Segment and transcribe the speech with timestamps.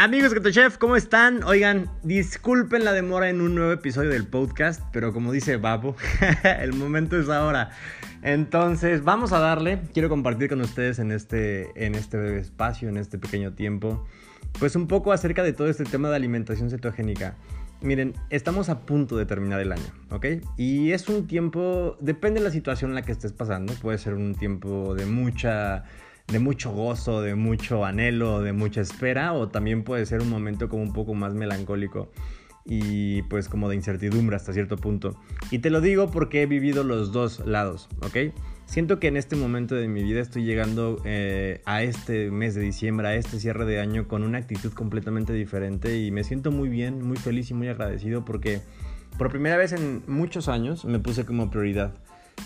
[0.00, 1.42] Amigos Chef, ¿cómo están?
[1.42, 5.96] Oigan, disculpen la demora en un nuevo episodio del podcast, pero como dice Babo,
[6.60, 7.70] el momento es ahora.
[8.22, 9.80] Entonces, vamos a darle.
[9.92, 14.06] Quiero compartir con ustedes en este, en este espacio, en este pequeño tiempo,
[14.60, 17.34] pues un poco acerca de todo este tema de alimentación cetogénica.
[17.80, 20.26] Miren, estamos a punto de terminar el año, ¿ok?
[20.56, 24.14] Y es un tiempo, depende de la situación en la que estés pasando, puede ser
[24.14, 25.86] un tiempo de mucha
[26.28, 30.68] de mucho gozo, de mucho anhelo, de mucha espera, o también puede ser un momento
[30.68, 32.10] como un poco más melancólico
[32.66, 35.18] y pues como de incertidumbre hasta cierto punto.
[35.50, 38.34] Y te lo digo porque he vivido los dos lados, ¿ok?
[38.66, 42.60] Siento que en este momento de mi vida estoy llegando eh, a este mes de
[42.60, 46.68] diciembre, a este cierre de año con una actitud completamente diferente y me siento muy
[46.68, 48.60] bien, muy feliz y muy agradecido porque
[49.16, 51.94] por primera vez en muchos años me puse como prioridad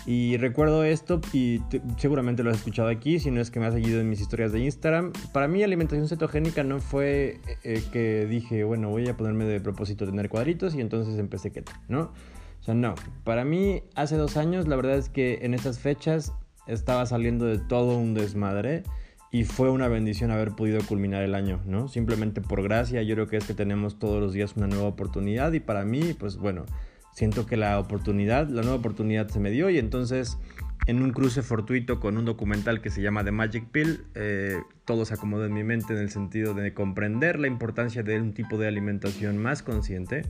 [0.05, 1.61] y recuerdo esto y
[1.97, 4.51] seguramente lo has escuchado aquí, si no es que me has seguido en mis historias
[4.51, 5.13] de Instagram.
[5.31, 10.05] Para mí alimentación cetogénica no fue eh, que dije, bueno, voy a ponerme de propósito
[10.05, 12.11] tener cuadritos y entonces empecé keto, ¿no?
[12.59, 12.95] O sea, no.
[13.23, 16.33] Para mí hace dos años la verdad es que en estas fechas
[16.67, 18.83] estaba saliendo de todo un desmadre
[19.31, 21.87] y fue una bendición haber podido culminar el año, ¿no?
[21.87, 25.53] Simplemente por gracia, yo creo que es que tenemos todos los días una nueva oportunidad
[25.53, 26.65] y para mí, pues bueno
[27.13, 30.37] siento que la oportunidad, la nueva oportunidad se me dio y entonces
[30.85, 35.05] en un cruce fortuito con un documental que se llama The Magic Pill, eh, todo
[35.05, 38.57] se acomodó en mi mente en el sentido de comprender la importancia de un tipo
[38.57, 40.23] de alimentación más consciente.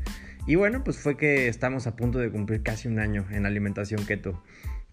[0.46, 4.06] Y bueno, pues fue que estamos a punto de cumplir casi un año en alimentación
[4.06, 4.44] keto.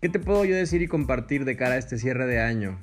[0.00, 2.78] ¿Qué te puedo yo decir y compartir de cara a este cierre de año?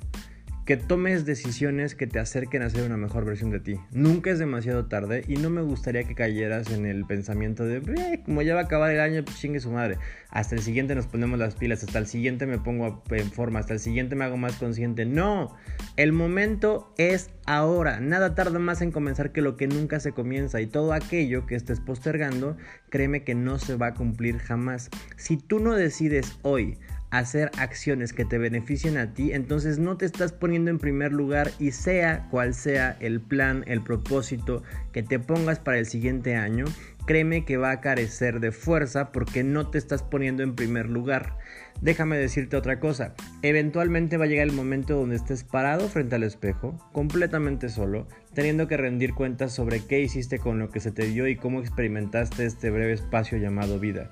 [0.68, 3.80] Que tomes decisiones que te acerquen a ser una mejor versión de ti.
[3.90, 8.42] Nunca es demasiado tarde y no me gustaría que cayeras en el pensamiento de, como
[8.42, 9.96] ya va a acabar el año, pues chingue su madre.
[10.28, 13.72] Hasta el siguiente nos ponemos las pilas, hasta el siguiente me pongo en forma, hasta
[13.72, 15.06] el siguiente me hago más consciente.
[15.06, 15.56] No,
[15.96, 18.00] el momento es ahora.
[18.00, 21.54] Nada tarda más en comenzar que lo que nunca se comienza y todo aquello que
[21.54, 22.58] estés postergando,
[22.90, 24.90] créeme que no se va a cumplir jamás.
[25.16, 26.76] Si tú no decides hoy,
[27.10, 31.50] hacer acciones que te beneficien a ti, entonces no te estás poniendo en primer lugar
[31.58, 36.66] y sea cual sea el plan, el propósito que te pongas para el siguiente año,
[37.06, 41.38] créeme que va a carecer de fuerza porque no te estás poniendo en primer lugar.
[41.80, 46.24] Déjame decirte otra cosa, eventualmente va a llegar el momento donde estés parado frente al
[46.24, 51.06] espejo, completamente solo, teniendo que rendir cuentas sobre qué hiciste con lo que se te
[51.06, 54.10] dio y cómo experimentaste este breve espacio llamado vida.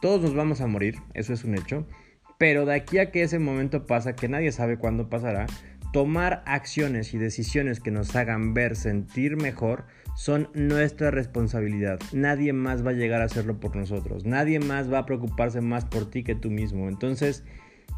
[0.00, 1.86] Todos nos vamos a morir, eso es un hecho,
[2.38, 5.46] pero de aquí a que ese momento pasa, que nadie sabe cuándo pasará,
[5.92, 9.84] tomar acciones y decisiones que nos hagan ver, sentir mejor,
[10.16, 11.98] son nuestra responsabilidad.
[12.12, 14.24] Nadie más va a llegar a hacerlo por nosotros.
[14.24, 16.88] Nadie más va a preocuparse más por ti que tú mismo.
[16.88, 17.44] Entonces,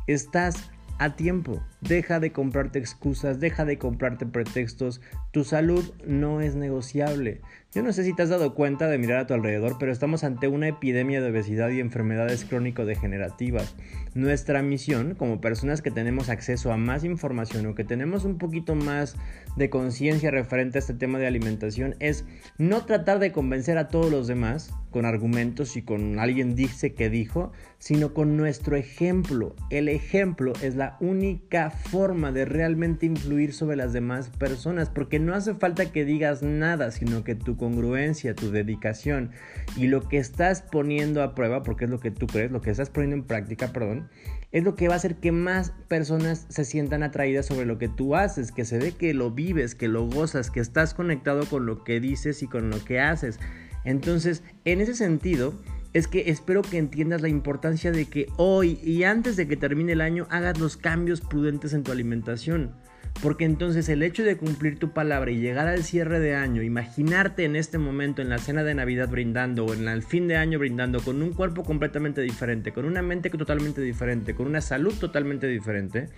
[0.06, 1.62] estás a tiempo.
[1.80, 5.00] Deja de comprarte excusas, deja de comprarte pretextos.
[5.32, 7.40] Tu salud no es negociable.
[7.74, 10.22] Yo no sé si te has dado cuenta de mirar a tu alrededor, pero estamos
[10.22, 13.74] ante una epidemia de obesidad y enfermedades crónico-degenerativas.
[14.14, 18.76] Nuestra misión, como personas que tenemos acceso a más información o que tenemos un poquito
[18.76, 19.16] más
[19.56, 22.24] de conciencia referente a este tema de alimentación, es
[22.58, 27.10] no tratar de convencer a todos los demás con argumentos y con alguien dice que
[27.10, 29.56] dijo, sino con nuestro ejemplo.
[29.68, 35.34] El ejemplo es la única forma de realmente influir sobre las demás personas, porque no
[35.34, 39.30] hace falta que digas nada, sino que tu congruencia, tu dedicación
[39.74, 42.70] y lo que estás poniendo a prueba, porque es lo que tú crees, lo que
[42.70, 44.10] estás poniendo en práctica, perdón,
[44.52, 47.88] es lo que va a hacer que más personas se sientan atraídas sobre lo que
[47.88, 51.64] tú haces, que se ve que lo vives, que lo gozas, que estás conectado con
[51.64, 53.40] lo que dices y con lo que haces.
[53.84, 55.54] Entonces, en ese sentido,
[55.94, 59.92] es que espero que entiendas la importancia de que hoy y antes de que termine
[59.92, 62.74] el año hagas los cambios prudentes en tu alimentación.
[63.22, 67.44] Porque entonces el hecho de cumplir tu palabra y llegar al cierre de año, imaginarte
[67.44, 70.58] en este momento en la cena de Navidad brindando o en el fin de año
[70.58, 75.46] brindando con un cuerpo completamente diferente, con una mente totalmente diferente, con una salud totalmente
[75.46, 76.08] diferente,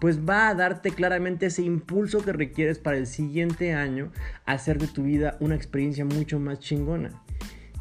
[0.00, 4.10] pues va a darte claramente ese impulso que requieres para el siguiente año
[4.44, 7.22] hacer de tu vida una experiencia mucho más chingona.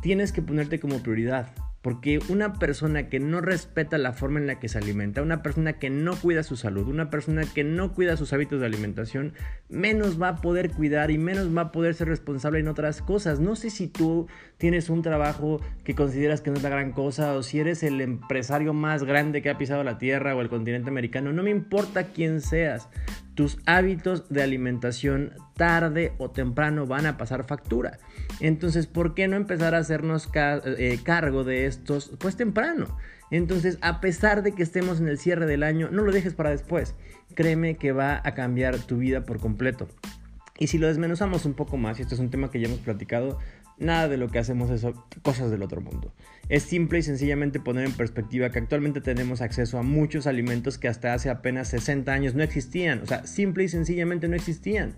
[0.01, 1.51] Tienes que ponerte como prioridad.
[1.81, 5.73] Porque una persona que no respeta la forma en la que se alimenta, una persona
[5.73, 9.33] que no cuida su salud, una persona que no cuida sus hábitos de alimentación,
[9.67, 13.39] menos va a poder cuidar y menos va a poder ser responsable en otras cosas.
[13.39, 17.33] No sé si tú tienes un trabajo que consideras que no es la gran cosa
[17.33, 20.89] o si eres el empresario más grande que ha pisado la tierra o el continente
[20.89, 22.89] americano, no me importa quién seas.
[23.35, 27.99] Tus hábitos de alimentación tarde o temprano van a pasar factura.
[28.39, 32.97] Entonces, ¿por qué no empezar a hacernos eh, cargo de estos pues temprano?
[33.31, 36.49] Entonces, a pesar de que estemos en el cierre del año, no lo dejes para
[36.49, 36.95] después.
[37.33, 39.87] Créeme que va a cambiar tu vida por completo.
[40.59, 42.81] Y si lo desmenuzamos un poco más, y esto es un tema que ya hemos
[42.81, 43.39] platicado,
[43.81, 44.85] nada de lo que hacemos es
[45.21, 46.13] cosas del otro mundo.
[46.49, 50.87] Es simple y sencillamente poner en perspectiva que actualmente tenemos acceso a muchos alimentos que
[50.87, 53.01] hasta hace apenas 60 años no existían.
[53.01, 54.95] O sea, simple y sencillamente no existían.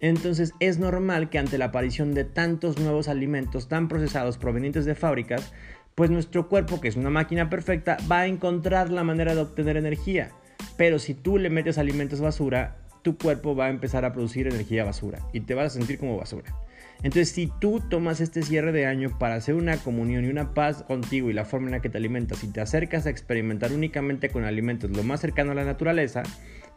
[0.00, 4.94] Entonces es normal que ante la aparición de tantos nuevos alimentos tan procesados provenientes de
[4.94, 5.52] fábricas,
[5.94, 9.76] pues nuestro cuerpo, que es una máquina perfecta, va a encontrar la manera de obtener
[9.76, 10.30] energía.
[10.76, 14.84] Pero si tú le metes alimentos basura, tu cuerpo va a empezar a producir energía
[14.84, 16.54] basura y te vas a sentir como basura.
[17.02, 20.82] Entonces, si tú tomas este cierre de año para hacer una comunión y una paz
[20.82, 24.30] contigo y la forma en la que te alimentas y te acercas a experimentar únicamente
[24.30, 26.24] con alimentos lo más cercano a la naturaleza,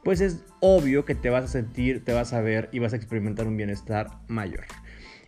[0.03, 2.97] pues es obvio que te vas a sentir, te vas a ver y vas a
[2.97, 4.65] experimentar un bienestar mayor.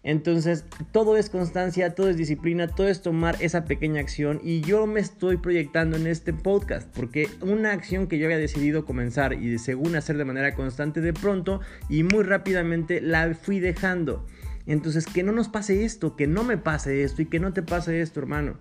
[0.05, 4.85] Entonces, todo es constancia, todo es disciplina, todo es tomar esa pequeña acción y yo
[4.85, 9.57] me estoy proyectando en este podcast porque una acción que yo había decidido comenzar y
[9.59, 14.25] según hacer de manera constante de pronto y muy rápidamente la fui dejando.
[14.65, 17.63] Entonces, que no nos pase esto, que no me pase esto y que no te
[17.63, 18.57] pase esto, hermano.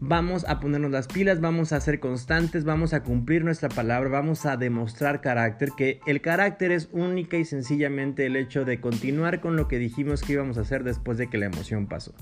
[0.00, 4.44] Vamos a ponernos las pilas, vamos a ser constantes, vamos a cumplir nuestra palabra, vamos
[4.44, 9.56] a demostrar carácter, que el carácter es única y sencillamente el hecho de continuar con
[9.56, 12.12] lo que dijimos que íbamos a hacer después de que la emoción pasó.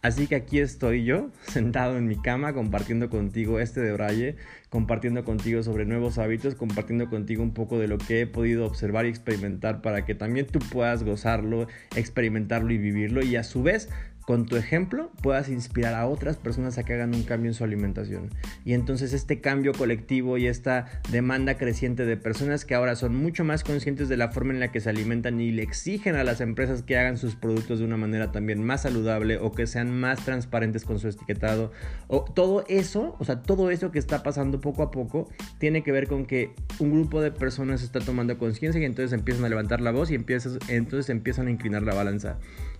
[0.00, 4.36] Así que aquí estoy yo, sentado en mi cama, compartiendo contigo este de Braille,
[4.70, 9.06] compartiendo contigo sobre nuevos hábitos, compartiendo contigo un poco de lo que he podido observar
[9.06, 11.66] y experimentar para que también tú puedas gozarlo,
[11.96, 13.88] experimentarlo y vivirlo y a su vez
[14.28, 17.64] con tu ejemplo puedas inspirar a otras personas a que hagan un cambio en su
[17.64, 18.28] alimentación.
[18.62, 23.42] Y entonces este cambio colectivo y esta demanda creciente de personas que ahora son mucho
[23.44, 26.42] más conscientes de la forma en la que se alimentan y le exigen a las
[26.42, 30.24] empresas que hagan sus productos de una manera también más saludable o que sean más
[30.24, 31.72] transparentes con su etiquetado.
[32.06, 35.92] O todo eso, o sea, todo eso que está pasando poco a poco tiene que
[35.92, 39.80] ver con que un grupo de personas está tomando conciencia y entonces empiezan a levantar
[39.80, 42.38] la voz y empiezas, entonces empiezan a inclinar la balanza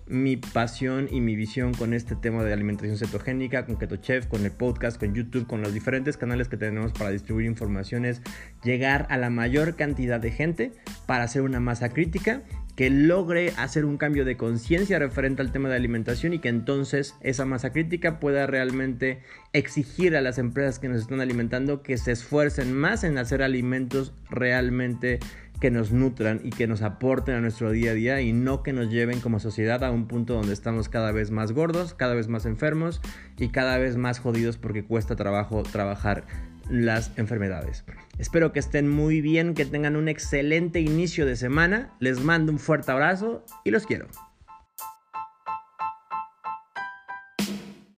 [0.09, 4.43] mi pasión y mi visión con este tema de alimentación cetogénica, con Keto Chef, con
[4.43, 8.21] el podcast, con YouTube, con los diferentes canales que tenemos para distribuir informaciones,
[8.63, 10.71] llegar a la mayor cantidad de gente
[11.05, 12.41] para hacer una masa crítica
[12.75, 17.13] que logre hacer un cambio de conciencia referente al tema de alimentación y que entonces
[17.19, 19.19] esa masa crítica pueda realmente
[19.51, 24.13] exigir a las empresas que nos están alimentando que se esfuercen más en hacer alimentos
[24.29, 25.19] realmente
[25.59, 28.73] que nos nutran y que nos aporten a nuestro día a día y no que
[28.73, 32.27] nos lleven como sociedad a un punto donde estamos cada vez más gordos, cada vez
[32.27, 33.01] más enfermos
[33.37, 36.25] y cada vez más jodidos porque cuesta trabajo trabajar
[36.69, 37.83] las enfermedades.
[38.19, 41.93] Espero que estén muy bien, que tengan un excelente inicio de semana.
[41.99, 44.07] Les mando un fuerte abrazo y los quiero.